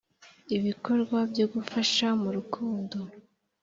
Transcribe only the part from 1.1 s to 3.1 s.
byo gufasha mu rukundo